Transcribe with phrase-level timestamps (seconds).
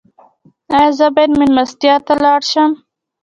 [0.77, 2.71] ایا زه باید میلمستیا ته لاړ شم؟